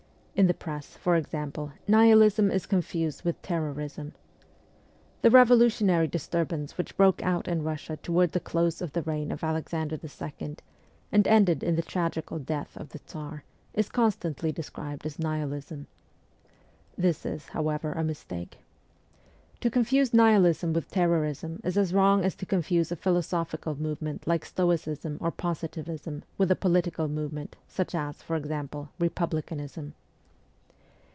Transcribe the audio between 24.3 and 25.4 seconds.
Stoicism or